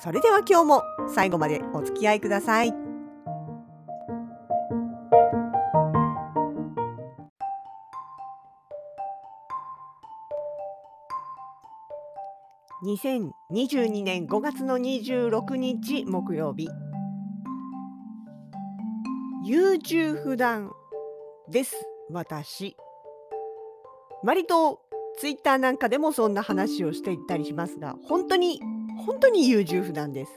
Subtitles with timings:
[0.00, 2.92] それでは今日も最後までお付き合いください。
[12.84, 16.68] 2022年5月の26日木曜日
[19.44, 20.72] 優柔不断
[21.48, 21.76] です
[22.10, 22.76] 私
[24.24, 24.80] 割と
[25.18, 28.60] ツイッターなんかでもそんな話をしていったりしますが本当に
[29.04, 30.32] 本当に優柔不断です。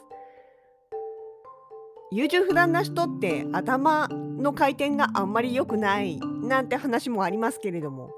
[2.12, 8.12] 優柔不断な人って頭の回転があんまり良くないなんて話もありますけれども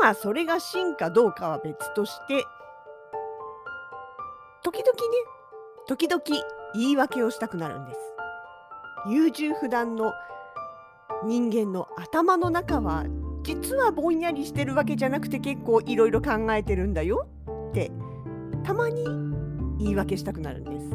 [0.00, 2.44] まあそれが真かどうかは別として
[4.64, 4.92] 時々ね
[5.86, 6.22] 時々
[6.74, 8.00] 言い訳をしたくなるんです。
[9.08, 10.12] 優柔不断の
[11.24, 13.04] 人間の頭の中は
[13.42, 17.26] 実はぼんやりしてるわけじゃなくて結構いろいろ考えてるんだよ
[17.70, 17.90] って
[18.64, 19.31] たまに
[19.82, 20.86] 言い訳したくなるんです。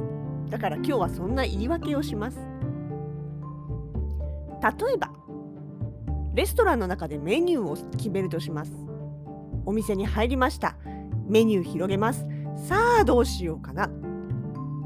[0.50, 2.38] だから今日はそんな言い訳をします。
[4.62, 5.12] 例えば
[6.34, 8.72] レストランの中でメニューを決めるとします。
[9.66, 10.78] お店に入りました。
[11.28, 12.26] メニュー広げます。
[12.68, 13.90] さあどうしようかな。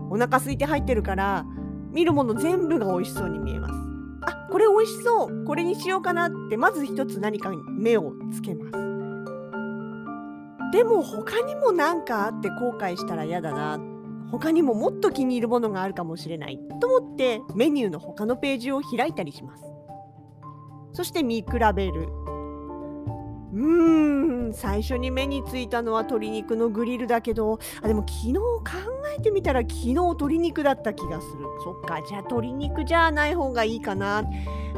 [0.09, 1.45] お腹空いて入ってるから
[1.91, 3.73] 見るもの全部が美味しそうに見えます。
[4.23, 5.45] あこれ美味しそう。
[5.45, 6.29] これにしようかな。
[6.29, 8.71] ってまず一つ何かに目をつけます。
[10.71, 13.90] でも他にも何かあって後悔したら嫌だな。
[14.31, 16.59] 他にももっと気に入るものがあるかもしれない。
[16.79, 19.63] と思ってメニューの他のページを開いたりします。
[20.93, 22.09] そして見比べる。
[23.53, 28.63] うーん最初に目についたのは鶏肉のグリルだけどあでも昨日考
[29.17, 31.45] えてみたら昨日鶏肉だった気がする。
[31.63, 34.23] そっかじゃあ鶏肉じゃない方がいいかな。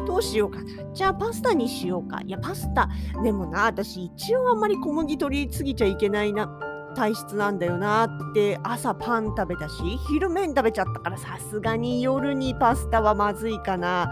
[0.08, 0.94] どうしようかな。
[0.94, 2.22] じゃあパスタにしようか。
[2.26, 2.90] いやパスタ。
[3.24, 6.60] でもな私一応あんまり小麦取りすぎちゃいけないな。
[6.94, 9.76] 体質なんだよなって朝パン食べたし
[10.08, 14.12] 昼麺食べちゃったからさすがに夜にパスタはまずいかな。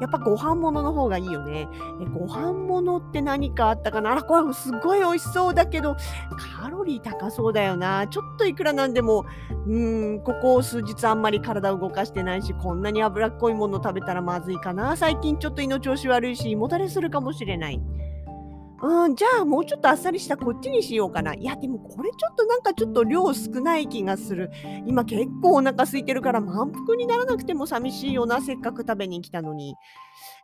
[0.00, 1.68] やっぱご飯物の方がいいよね。
[2.00, 4.12] えご飯物って何かあったかな？
[4.12, 5.96] あらこれすごい美味しそうだけど
[6.60, 8.06] カロリー高そうだよな。
[8.08, 9.26] ちょっといくらなんでも
[9.66, 14.96] うんここ数日あんまり体を動かしてないしこんなに脂っこいもの食べたらまずいかな。
[14.96, 17.80] 最近ちょっと胃の調子悪いし胃もたれするかもしれない。
[18.82, 21.34] うん、じゃあもうちょっとあっさりしたこっちにしようかな。
[21.34, 24.50] いや、でもこれちょっとなんかちょっと量少ない気がする。
[24.86, 28.40] 今結構お腹空いてるから満腹にならなくても寂しいよな。
[28.40, 29.74] せっかく食べに来たのに。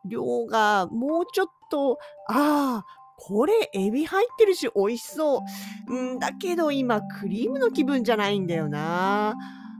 [0.04, 1.98] 量がもうちょっと、
[2.28, 2.84] ああ、
[3.18, 5.42] これエビ入ってるし美味しそ
[5.88, 5.94] う。
[5.94, 9.34] んだけど今クリームの気分じゃないんだよな。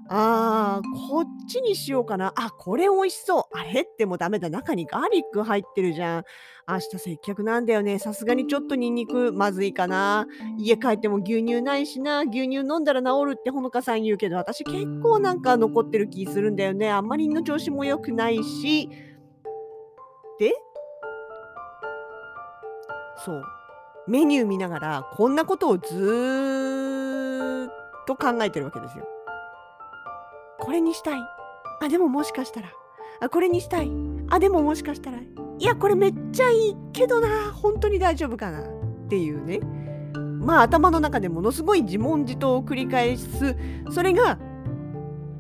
[0.09, 2.33] あー、こちにしようかな。
[2.37, 3.43] あ、これ美味しそう。
[3.53, 3.83] あれ？
[3.83, 4.51] ってもうダメだ。
[4.51, 6.25] 中にガーリック入ってるじゃん。
[6.69, 7.99] 明日接客なんだよね。
[7.99, 10.27] さすがにちょっとニンニクまずいかな。
[10.59, 12.23] 家帰っても牛乳ないしな。
[12.23, 16.91] 牛乳飲んだら治るってほのかさん言うけど、私結構なんか残ってる気するんだよね。
[16.91, 18.89] あんまりの調子も良くないし。
[20.39, 20.53] で？
[23.25, 23.43] そう。
[24.09, 27.71] メニュー見ながら、こんなことをずーっ
[28.07, 29.05] と考えてるわけですよ。
[30.61, 31.21] これにしたい。
[31.81, 32.69] あ、でももしかしたら。
[33.21, 33.91] あ、これにしたい。
[34.31, 35.19] あ、でももしかしたら。
[35.19, 37.53] いや、これめっちゃいいけどな。
[37.53, 38.61] 本当に大丈夫かな。
[38.61, 38.63] っ
[39.09, 39.61] ていうね。
[40.47, 43.57] まあ頭の中でものすごい自問自答を繰り返す。
[43.91, 44.39] それが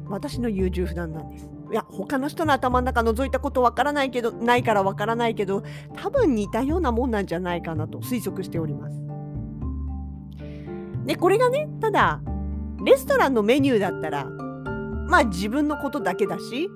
[0.09, 1.49] 私の優柔不断なんです。
[1.71, 5.63] いや、他の人の頭の中覗いたことわからないけど、ないからわからないけど、
[5.95, 8.97] 多分似たようなもんなんじゃないかなと推測しております。
[11.07, 12.21] で、これがね、ただ、
[12.85, 14.29] レストランのメニューだったら、
[15.09, 16.69] まあ自分のことだけだし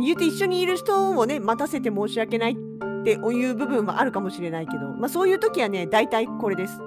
[0.00, 2.56] 言うて一緒にいる人をね待たせて申し訳ないっ
[3.04, 6.80] ていう部分はあるかもしれないけど、まあ、そういう時はね大体これです。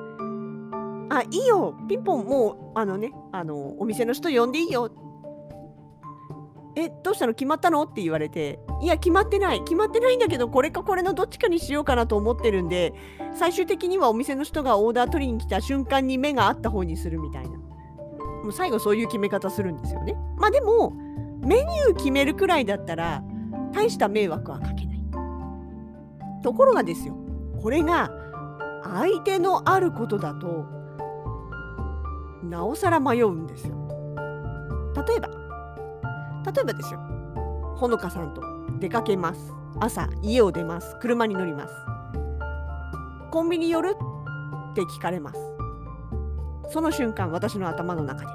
[1.09, 1.74] あいいよ。
[1.88, 4.91] ピンポンもうあのねあのお店の人呼んでいいよ。
[6.75, 7.33] えどうしたの？
[7.33, 7.83] 決まったの？
[7.83, 9.63] って言われていや決まってない。
[9.63, 12.94] 決まってないんだけどこれかこれのどっちかにしようかなと思ってるんで
[13.33, 17.57] 最終的にはお店の人がオーダー取りに来た瞬間に目があった方にするみたいな。
[18.47, 20.15] もう最後そういう決め方するんですよね。
[20.38, 20.91] まあでも
[21.41, 23.21] メニュー決めるくらいだったら
[23.73, 25.03] 大した迷惑はかけない。
[26.41, 27.17] ところがですよ。
[27.61, 28.09] これが
[28.85, 30.65] 相手のあることだと
[32.41, 33.75] なおさら迷うんですよ。
[35.05, 35.27] 例えば
[36.45, 37.01] 例えばですよ。
[37.75, 38.41] ほのかさんと
[38.79, 39.53] 出かけます。
[39.81, 40.95] 朝家を出ます。
[41.01, 41.73] 車に乗ります。
[43.29, 43.97] コンビニ寄る？
[44.71, 45.56] って聞かれます。
[46.69, 48.27] その瞬間私の頭の中で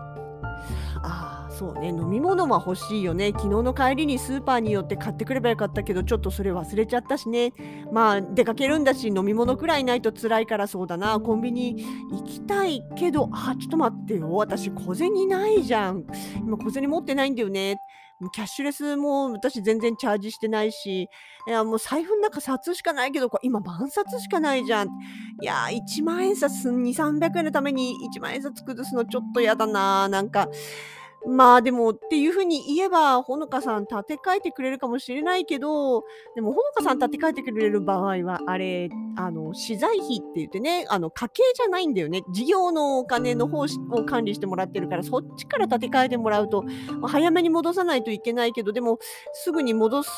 [1.04, 3.28] ああそうね飲み物は欲しいよね。
[3.28, 7.52] 昨日の帰りにスーパーに寄って買ってくればよかったけどちょっとそれ忘れちゃったしね。
[7.92, 11.20] まあ出かけるんだし飲み物くらいないと辛いからそうだな。
[11.20, 14.32] コンビニ行きたいけどあちょっと待ってよ。
[14.32, 16.04] 私小銭ないじゃん。
[16.38, 17.80] 今小銭持ってないんだよね。
[18.30, 21.08] キャッシュレスも私全然チャージしてないし、
[21.46, 24.88] いやもう財布の中札しかないけど、今万札しかないじゃん。
[25.40, 30.08] いや1万円札2、300円のために1万円札崩すのちょっとやだな。
[30.08, 30.48] なんか、
[31.26, 36.04] まあでもっていうふうに言えば、ほのかさん立て替えてくれるかもしれないけど、
[36.34, 42.22] でもほのかさん立て替えてくれる場合は、あれ、あの、資材費って言ってね、あの、家計じゃないんだよね。
[42.32, 46.64] 事業のお金の方を管理してもらってるから、そっちから立て替えてもらうと、
[47.06, 48.98] 早めに戻さないといけないけど、でも、
[49.32, 50.10] すぐに戻す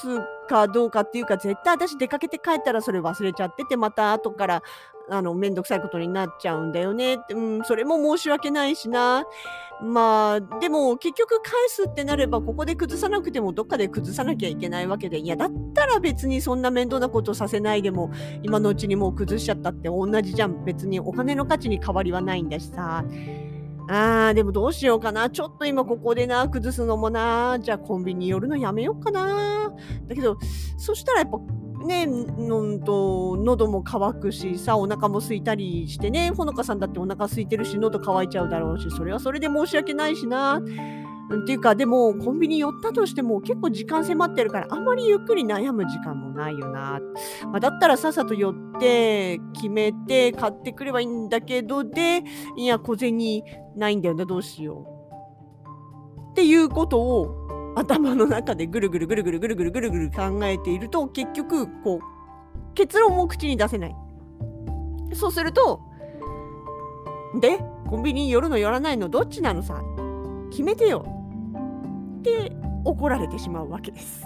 [0.46, 4.62] かどうかっていうか、絶対私出かけて帰ったらそれ忘れちゃってて、また後から
[5.10, 7.18] あの、めんどくさいことになっちゃうんだよね。
[7.30, 9.24] うん、それも申し訳ないしな。
[9.82, 18.10] まあ、でも結局返すってなれば、ここで崩さなくてもどっかで崩さなきゃいけないわけで、いや、だったら別にそんな面倒なことさせないでも、
[18.42, 20.64] 今のうちにもう崩しちゃったって同じじゃん。
[20.64, 23.04] 別にお金の価値に変わりはないんだしさ。
[23.88, 25.28] あー、でもどうしようかな。
[25.30, 27.58] ちょっと今ここでな、崩すのもな。
[27.60, 29.72] じゃあコンビニ寄るのやめようかな。
[30.06, 30.38] だけど、
[30.78, 31.38] そしたらやっぱ
[31.84, 40.62] ね、のと喉も渇くしさお腹も空いたりしてねほのかさんだってお腹空いてるし喉乾いちゃうだろうしそれはそれで申し訳ないしな。
[41.42, 47.00] っていうかでもコンビニ寄ったとしても結構時間迫ってるからあんまりゆっくり悩む時間もないよな、
[47.46, 52.22] まあ、だったらさっさと寄って決めて買ってくればいいんだけどで
[52.58, 53.16] いや小銭
[53.76, 54.86] ないんだよなどうしよ
[56.28, 56.30] う。
[56.32, 63.96] っていうことを頭の中でぐるぐるぐるぐるぐるぐるぐるぐる考えていると結局こう結論を口に出せない。
[65.12, 65.80] そうすると
[67.40, 69.82] でコンビニに寄るの寄らないのどっちなのさ
[70.50, 71.06] 決めてよ。
[72.18, 72.52] って
[72.84, 74.24] 怒られてしまうわけです。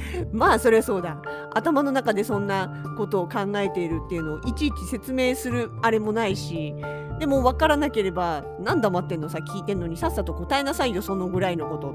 [0.32, 1.20] まあそれそうだ
[1.54, 6.74] 頭の中でそんなことを考えているっていうのをいちいち説明するあれもないし
[7.18, 11.94] でも分からなければ何黙ってんのさ聞いてんのにさっさと答えなさいよそのぐらいのこと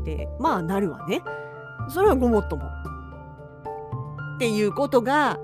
[0.00, 1.22] ってまあなるわね。
[1.88, 2.64] それはごもっとも。
[4.36, 5.38] っていうことが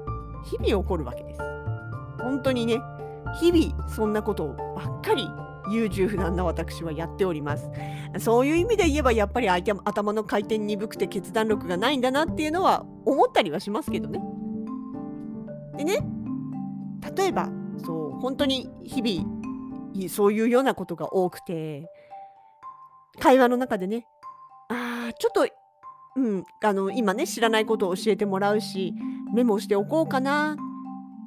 [0.45, 1.41] 日々起こるわけです。
[2.21, 2.81] 本当にね、
[3.41, 5.29] 日々そんなことばっかり
[5.71, 7.71] 優柔不断な私はやっております。
[8.19, 14.21] そういう意味で言えばやっぱり頭の回転鈍くて決断力がないんだなっていうのは思ったりはしますけどね。
[15.77, 16.01] でね、
[17.17, 17.51] 例えば
[17.85, 21.89] そう本当に日々そういうようなことが多くて
[23.19, 24.07] 会話の中でね
[24.71, 25.53] ああ、ちょっと、
[26.17, 28.95] うん、あの、今ね、知らないことを教えてもらうし、
[29.35, 30.57] メモしておこうかな。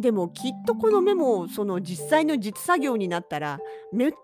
[0.03, 3.57] でもきっとこのメモ、その実際の実作業になったら、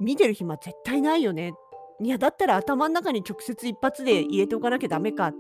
[0.02, 1.54] 見てる暇絶対ないよね。
[2.02, 5.32] いや、だったら頭の中に直接一発で入れておかなきゃダメか。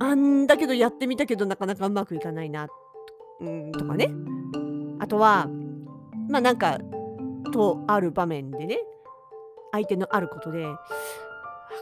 [0.00, 2.66] あんだけどやってみたけどなかなかうまくいかないな。
[3.40, 4.08] うん、とかね。
[5.00, 5.48] あとは、
[6.30, 6.78] まあなんか、
[7.52, 8.78] とある場面でね、
[9.72, 10.64] 相手のあることで、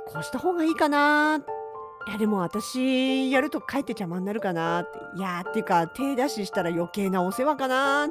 [0.09, 1.62] こうした方がいいかなって
[2.09, 4.99] いやでも私やると帰って邪魔になるかなって。
[5.16, 8.09] いやーっていうか手出ししたら余計なお世話かな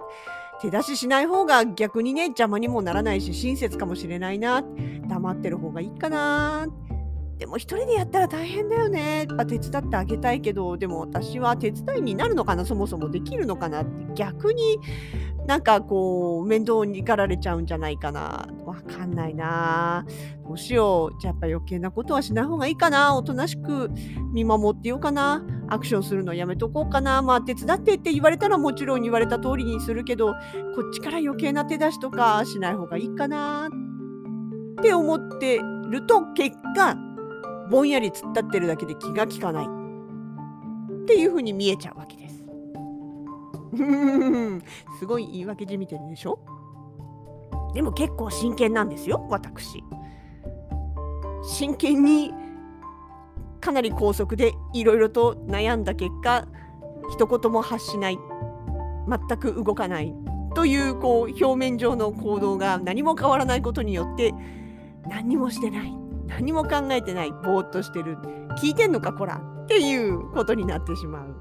[0.61, 4.63] 手出ししない方が逆にね邪魔にもならないし親切かもしれないな
[5.07, 6.67] 黙ってる方がいいかな
[7.41, 9.25] でも一人でやったら大変だよね。
[9.47, 14.77] 手伝ってあげたいけど、でも私は手伝いになるのかな、そもそもできるのかなって逆に
[15.47, 18.47] なんかこう面倒にかられちゃうんじゃないかな。
[18.63, 20.05] わかんないな。
[20.47, 21.19] どうしよう。
[21.19, 23.15] じゃあやっぱ余計なことはしない方がいいかな。
[23.15, 23.89] おとなしく
[24.31, 25.43] 見守ってようかな。
[25.67, 27.23] アクションするのやめとこうかな。
[27.23, 30.35] まあ手伝ってって言われたらもちろん言われた通りにするけど、こ
[30.87, 36.95] っちから余計な手出しとかしない方がいいかなって思ってると結果、
[37.71, 42.43] ぼんやり突っ立ってるだけで気が利かないっていうふうに見えちゃうわけです。
[44.99, 46.37] すごい言い訳じみてるでしょ？
[47.73, 49.81] でも結構真剣なんですよ私。
[51.43, 52.33] 真剣に
[53.61, 56.45] かなり高速でいろいろと悩んだ結果
[57.09, 58.19] 一言も発しない
[59.07, 60.13] 全く動かない
[60.55, 64.33] というこう表面上の行動が何も変わらないことによって
[65.09, 66.00] 何もしてない
[66.31, 68.17] 何も考えてないぼーっとしてる
[68.61, 69.41] 聞いてんのかこら。
[69.63, 71.35] っていうことになってしまう。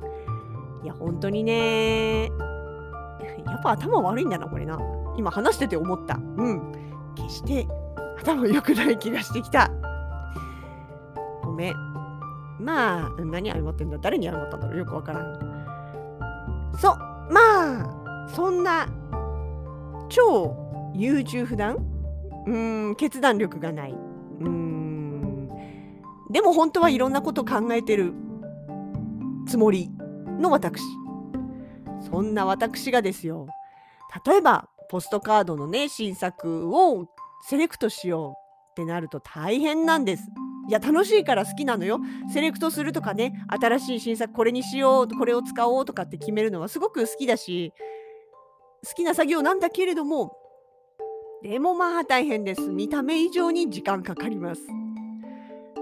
[0.84, 2.26] いや本当にね。
[2.26, 4.78] やっぱ頭悪いんだなこれな。
[5.16, 6.14] 今話してて思った。
[6.14, 6.18] う
[6.48, 6.72] ん。
[7.16, 7.66] 決して
[8.20, 9.70] 頭良くない気がしてきた。
[11.42, 11.74] ごめん。
[12.60, 13.98] まあ何謝ってんだ。
[13.98, 16.70] 誰に謝ったんだろうよくわからん。
[16.78, 16.96] そう。
[17.32, 17.40] ま
[17.82, 18.86] あそんな
[20.08, 20.54] 超
[20.94, 21.76] 優柔不断？
[22.46, 23.94] うーん決断力がない。
[24.40, 24.79] うん。
[26.30, 28.14] でも本当はいろんなこと考えてる
[29.46, 29.90] つもり
[30.38, 30.82] の私
[32.10, 33.46] そんな私がですよ
[34.24, 37.06] 例えばポストカードのね新作を
[37.48, 40.24] セレクトしようってなると大変なんです。
[40.68, 42.00] いや楽しいから好きなのよ。
[42.32, 47.72] セレクトするとかね新しい新作これにしようこれを使おうとかって決めるのはすごく好きだし
[48.86, 50.36] 好きな作業なんだけれども
[51.42, 52.62] でもまあ大変です。
[52.62, 54.62] 見た目以上に時間かかります。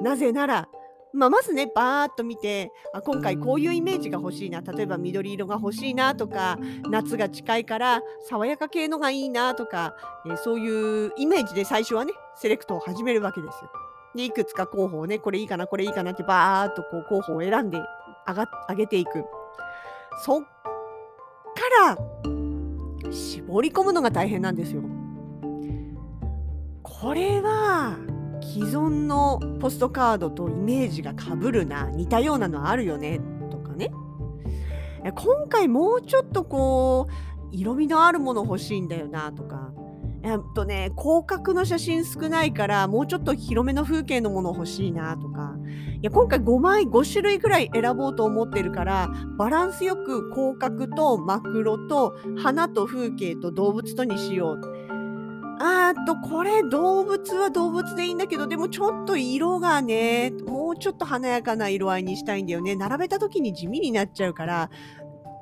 [0.02, 0.68] なぜなら
[1.12, 6.58] まあ、まずねバーッと見てあ今回こういうイメージが欲しいな例えば緑色が欲しいなとか
[6.90, 13.70] 夏が近いから爽やか系のがいいなとか、えー、そういうイメージで最初はねセレクトを始めるわけですよ。
[14.14, 17.78] でいくつか候補をねこれいいかなこれいいかなってバーッとこう候補を選んで
[18.26, 19.24] 上が上げていく。
[20.24, 20.48] そっか
[21.86, 24.82] ら絞り込むのが大変なんですよ。
[26.82, 27.96] これは
[28.40, 33.90] 既存のポストカードとイメージがかぶるな似たようなのあるよねとかね。
[35.14, 37.12] 今回もうちょっとこう
[37.50, 39.72] 色味のあるもの欲しいんだよなとか。
[40.24, 45.54] えっとね広角の写真少ないからもうちょっと広めの風景のもの欲しいなとか。
[46.00, 54.77] いや今回5枚5種類ぐらい選ぼうと思ってるからバランスよく広角とマクロと花と風景と動物とにしよう。
[55.60, 62.76] あーと、これ動物は動物でいいんだけど、でもちょっと色がね、もうちょっと華やかな色合いにしたいんだよね。
[62.76, 64.70] 並べた時に地味になっちゃうから、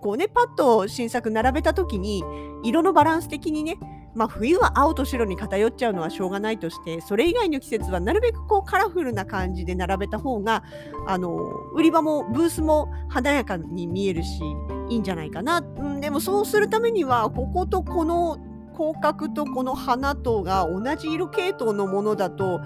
[0.02, 2.24] こうね、パッと新作並べた時に、
[2.62, 3.78] 色のバランス的にね、
[4.14, 10.62] まあ冬は青と白に偏っちゃうのはしょうがないとして、それ以外の季節はなるべくこうカラフルな感じで並べた方が、
[11.06, 11.34] あの、
[11.74, 14.40] 売り場もブースも華やかに見えるし、
[14.88, 15.58] いいんじゃないかな。
[15.58, 18.38] うん、でもそうするためには、こことこの
[18.76, 22.60] 広角とこの花とが同じ色系統のものだと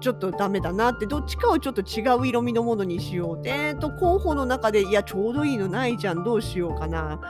[0.00, 7.20] ちょっとダメだなってどっちかをちょっと違う色味のものにしようえーと候補の中でいやちょうどいいのないじゃんどうしようかな。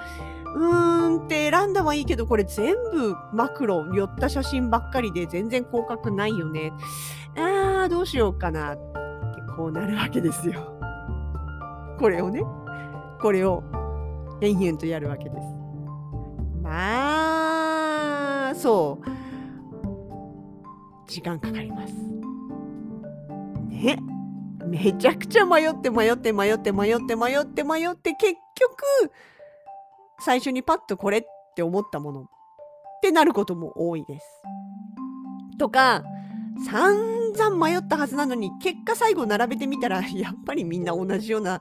[0.55, 6.73] うーんって選んだはいいけどこれ全部マクロ寄った写真ばっかりで全然広角ないよね。
[7.37, 8.73] あーどうしようかな。
[8.73, 8.81] って
[9.57, 10.73] こうなるわけですよ。
[11.99, 12.43] これをね。
[13.21, 13.63] これを
[14.41, 15.37] 延々とやるわけです。
[16.63, 17.06] まあ
[18.67, 19.07] そう
[21.07, 21.95] 時間かかります
[23.69, 23.97] ね
[24.67, 29.13] めちゃくちゃ迷って迷って迷って迷って迷って迷って結局
[30.19, 31.23] 最初にパッとこれっ
[31.55, 32.25] て思ったものっ
[33.03, 34.27] てなることも多いです。
[35.61, 36.03] とか
[36.69, 41.61] 散々迷ったはずなのに結果最後並べてみたらやっぱりみんな同じような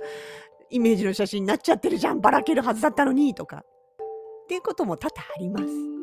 [0.71, 3.65] イメージの写真になっちゃってるじゃんばらけるはずだったのにとかっ
[4.47, 5.94] ていうことも多々あります。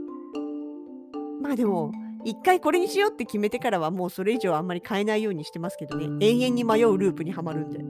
[1.43, 1.93] まあでも、
[2.25, 6.07] 一回これにしようって決めてからはもうそれ以上あんまり変えないようにしてますけどね。
[6.25, 7.81] 永遠に迷うループにはまるんで。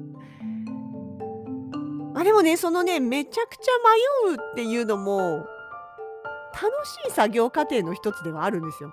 [2.14, 3.73] あでもね、そのね、めちゃくちゃ
[4.28, 5.44] 迷うっていうのも、
[6.52, 8.92] 楽しい作業過程の一つではあるんですよ。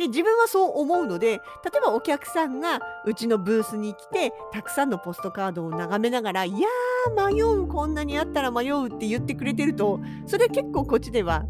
[0.00, 1.36] で自分はそう思うので例
[1.76, 11.44] えばお客さんがうちのブースに来てたくさんのポストカードを眺めながら「いやー迷うこんなにあったら迷う」って言ってくれてるとそれ結構こっちでは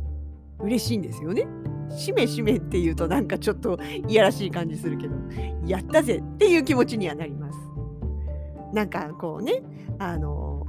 [0.59, 1.47] 嬉しいんですよね。
[1.91, 3.79] しめしめって言うとなんかちょっと
[4.09, 5.15] いやらしい感じするけど、
[5.67, 7.59] やったぜっていう気持ちにはなります。
[8.73, 9.63] なんかこうね、
[9.99, 10.65] あの、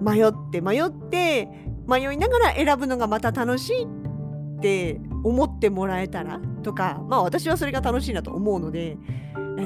[0.00, 1.48] 迷って迷って
[1.88, 3.88] 迷いながら選ぶのがまた楽しいっ
[4.60, 8.98] て思ってもらえたらとか、まあ私はそれが楽しいなと思うので、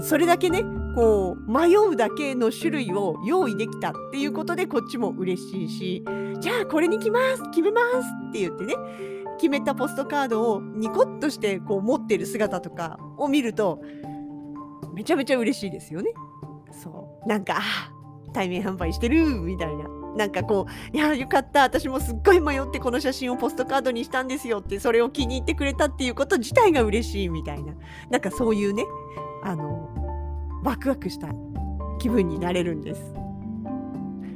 [0.02, 0.62] それだけね、
[0.94, 6.04] こう迷うだけの種類を用意できたっていうことでこっちも嬉しいし、
[6.38, 7.86] じゃあこれに来ます決めます
[8.28, 8.74] って言ってね、
[9.40, 13.80] 決めたポストカードをニコッとしてこう持ってる姿とかを見ると
[14.92, 16.12] めちゃめちゃ嬉しいですよね。
[16.82, 17.60] そうなんか
[18.34, 19.88] 対面販売してるみたいな。
[20.16, 21.62] なんかこう、いや、よかった。
[21.62, 27.74] 私もすっごい迷ってこの写真をポストカードにしたんですよって、それを気に入ってくれたっていうこと自体が嬉しいみたいな。
[28.10, 28.84] なんかそういうね、
[29.44, 29.88] あの、
[30.64, 31.28] ワクワクした
[32.00, 33.14] 気分になれるんです。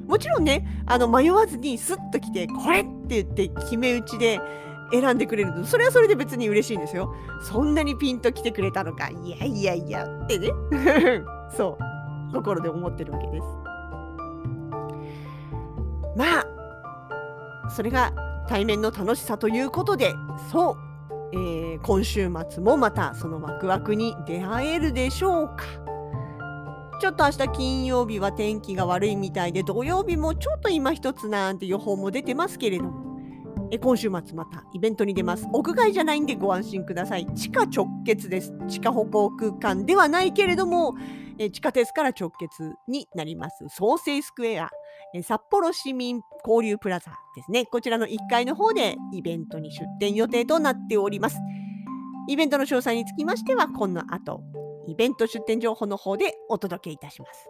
[0.06, 4.40] もちろんね、あの迷わずにスッと来て、これって言って決め打ちで
[5.00, 7.14] 選んでくれるのそれはそれで別に嬉しいんですよ。
[7.42, 9.08] そんなにピンと来てくれたのか。
[9.10, 10.48] いやいやいやってね。
[11.56, 12.32] そう。
[12.32, 13.46] 心で思ってるわけです。
[16.16, 18.12] まあそれが
[18.48, 20.12] 対面の楽しさということで
[20.52, 20.76] そう、
[21.32, 25.64] えー、今週末もまたそのワクワクに出会えるでしょうか。
[27.00, 33.03] ちょっと明日金曜日は天気が悪いみたいで土曜日もちょっと今一つなんて予報も出てますけれども。
[33.74, 35.48] え今週末またイベントに出ます。
[35.52, 37.26] 屋外じゃないんでご安心ください。
[37.34, 38.52] 地下直結です。
[38.68, 40.94] 地下歩行空間ではないけれども
[41.38, 43.64] え地下鉄から直結になります。
[43.68, 44.70] 創生スクエア。
[45.12, 47.66] え札幌市民交流プラザですね。
[47.66, 51.40] こちらの1階の方でイベントに出店予定となっております。
[52.28, 54.40] イベントの詳細につきましてはこの後
[54.86, 57.48] イベント出店情報の方でお届けいたします。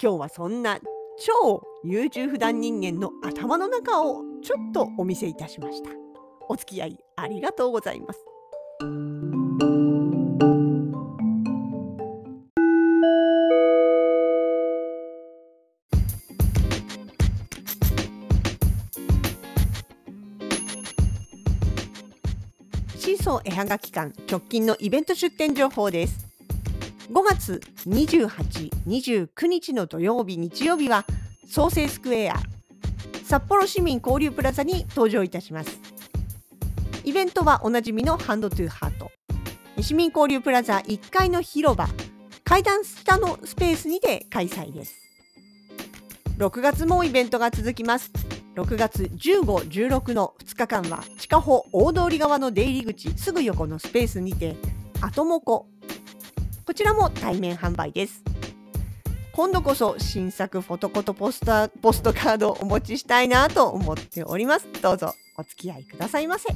[0.00, 0.78] 今日はそんな
[1.18, 5.88] 超優柔不断人間の頭の中をちょっとお見せいたしました。
[6.48, 8.20] お付き合いありがとうございます。
[22.98, 26.25] シーソー絵はがき館直近のイベント出店情報です。
[27.10, 31.04] 5月28、29日の土曜日、日曜日は
[31.48, 32.36] 創生スクエア
[33.24, 35.78] 札幌市民交流プラザに登場いたします。
[37.04, 39.10] イベントはおなじみのハンドトゥーハート。
[39.80, 41.88] 市民交流プラザ1階の広場
[42.42, 44.96] 階段下のスペースにて開催です。
[46.38, 48.10] 6月もイベントが続きます。
[48.56, 49.44] 6月15、
[49.90, 54.56] 16の2日間は地下歩大通り側の出入り口すぐ横のスペースにて
[55.02, 55.68] アトモコ
[56.66, 58.24] こちらも対面販売です。
[59.32, 64.66] 今度こそ新作フォトコトポスターポストカードをお持ちしたいなと思っております。
[64.82, 66.48] どうぞお付き合いくださいませ。